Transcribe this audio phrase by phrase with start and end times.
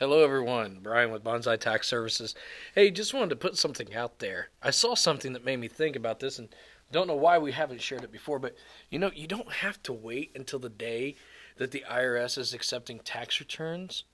[0.00, 0.78] Hello, everyone.
[0.82, 2.34] Brian with Bonsai Tax Services.
[2.74, 4.48] Hey, just wanted to put something out there.
[4.62, 6.48] I saw something that made me think about this, and
[6.90, 8.56] don't know why we haven't shared it before, but
[8.88, 11.16] you know, you don't have to wait until the day
[11.58, 14.04] that the IRS is accepting tax returns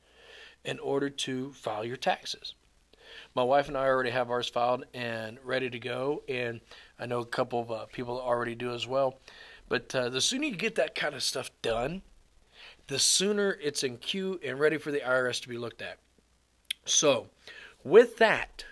[0.65, 2.57] in order to file your taxes.
[3.37, 6.63] My wife and I already have ours filed and ready to go, and
[6.99, 9.21] I know a couple of uh, people already do as well.
[9.69, 12.03] But uh, the sooner you get that kind of stuff done,
[12.89, 15.99] the sooner it's in queue and ready for the IRS to be looked at.
[16.85, 17.29] So,
[17.85, 18.65] with that,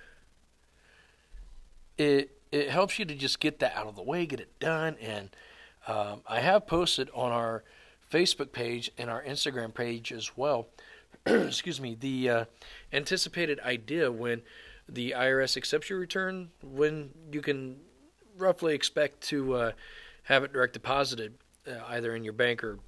[1.98, 4.96] it it helps you to just get that out of the way, get it done,
[5.00, 5.30] and
[5.86, 7.64] um, I have posted on our
[8.10, 10.68] Facebook page and our Instagram page as well.
[11.26, 12.44] excuse me, the uh,
[12.92, 14.42] anticipated idea when
[14.88, 17.76] the IRS accepts your return, when you can
[18.36, 19.72] roughly expect to uh,
[20.24, 21.34] have it direct deposited
[21.66, 22.78] uh, either in your bank or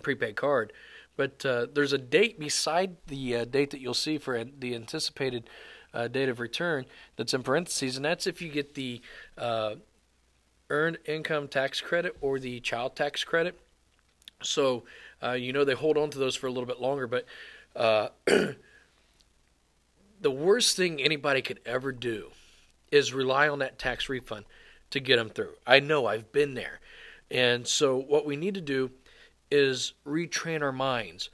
[0.00, 0.72] prepaid card.
[1.16, 5.48] But uh, there's a date beside the uh, date that you'll see for the anticipated
[5.92, 9.00] uh, date of return that's in parentheses, and that's if you get the
[9.36, 9.74] uh,
[10.70, 13.58] earned income tax credit or the child tax credit.
[14.42, 14.84] So
[15.22, 17.26] uh, you know they hold on to those for a little bit longer, but
[17.76, 22.30] uh, the worst thing anybody could ever do
[22.90, 24.44] is rely on that tax refund
[24.90, 25.54] to get them through.
[25.66, 26.80] I know I've been there.
[27.30, 28.90] And so what we need to do
[29.50, 31.30] is retrain our minds.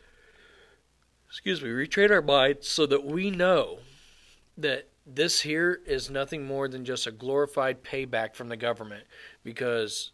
[1.28, 3.78] Excuse me, retrain our minds so that we know
[4.56, 9.04] that this here is nothing more than just a glorified payback from the government
[9.44, 10.10] because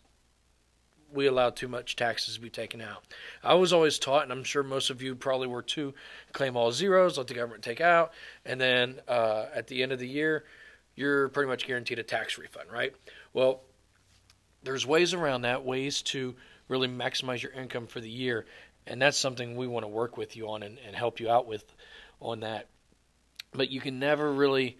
[1.12, 3.04] we allow too much taxes to be taken out.
[3.42, 5.94] I was always taught, and I'm sure most of you probably were too,
[6.32, 8.12] claim all zeros, let the government take out,
[8.44, 10.44] and then uh, at the end of the year,
[10.94, 12.94] you're pretty much guaranteed a tax refund, right?
[13.32, 13.62] Well,
[14.62, 16.34] there's ways around that, ways to
[16.72, 18.46] really maximize your income for the year.
[18.86, 21.46] And that's something we want to work with you on and, and help you out
[21.46, 21.64] with
[22.20, 22.66] on that.
[23.52, 24.78] But you can never really,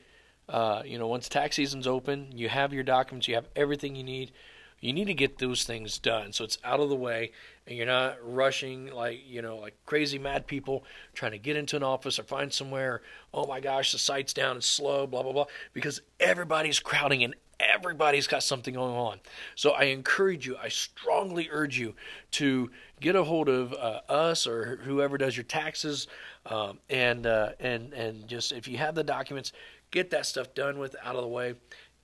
[0.49, 4.03] uh, you know, once tax season's open, you have your documents, you have everything you
[4.03, 4.33] need.
[4.81, 7.31] You need to get those things done so it's out of the way
[7.69, 10.85] and you're not rushing like, you know, like crazy mad people
[11.15, 13.01] trying to get into an office or find somewhere.
[13.33, 15.45] Oh my gosh, the site's down, it's slow, blah, blah, blah.
[15.73, 19.21] Because everybody's crowding in everybody's got something going on.
[19.55, 21.95] So I encourage you, I strongly urge you
[22.33, 26.07] to get a hold of uh, us or whoever does your taxes,
[26.47, 29.53] um, and uh, and and just if you have the documents,
[29.91, 31.55] get that stuff done with out of the way,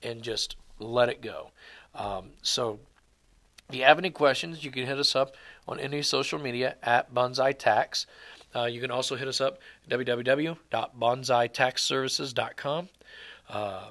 [0.03, 1.51] and just let it go.
[1.95, 2.81] Um, so.
[3.71, 5.37] If you have any questions, you can hit us up
[5.67, 8.07] on any social media at Bonsai Tax.
[8.57, 9.59] Uh, you can also hit us up
[9.91, 12.89] www.bonsaitaxservices.com.
[13.51, 13.85] Uh,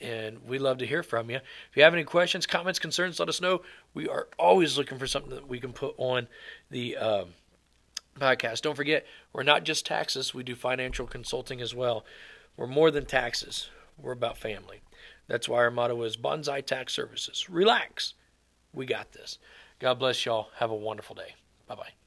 [0.00, 1.36] and we love to hear from you.
[1.36, 3.62] If you have any questions, comments, concerns, let us know.
[3.94, 6.28] We are always looking for something that we can put on
[6.70, 7.28] the um,
[8.18, 8.62] podcast.
[8.62, 12.04] Don't forget, we're not just taxes, we do financial consulting as well.
[12.56, 13.68] We're more than taxes,
[13.98, 14.80] we're about family.
[15.28, 17.50] That's why our motto is Bonsai Tax Services.
[17.50, 18.14] Relax.
[18.72, 19.38] We got this.
[19.80, 20.50] God bless y'all.
[20.58, 21.34] Have a wonderful day.
[21.66, 22.05] Bye bye.